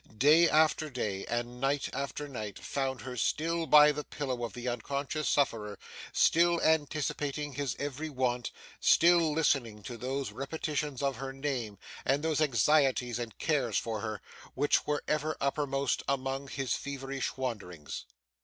[0.17, 4.67] Day after day, and night after night, found her still by the pillow of the
[4.67, 5.77] unconscious sufferer,
[6.11, 12.41] still anticipating his every want, still listening to those repetitions of her name and those
[12.41, 14.23] anxieties and cares for her,
[14.55, 18.05] which were ever uppermost among his feverish wanderings.